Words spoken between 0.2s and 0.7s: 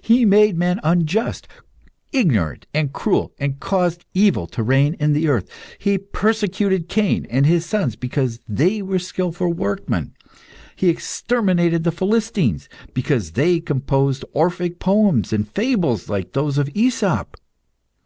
made